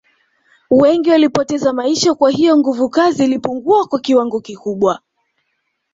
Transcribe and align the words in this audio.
Wengi 0.71 1.09
walipoteza 1.09 1.73
maisha 1.73 2.13
kwa 2.15 2.31
hiyo 2.31 2.57
nguvukazi 2.57 3.23
ilipungua 3.23 3.87
kwa 3.87 3.99
kiwango 3.99 4.39
kikubwa 4.41 4.99